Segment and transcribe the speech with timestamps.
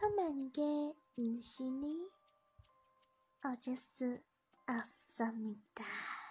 [0.00, 0.62] 他们给
[1.16, 1.96] 不是你
[3.42, 4.22] 我这是
[4.66, 5.84] 阿萨米达。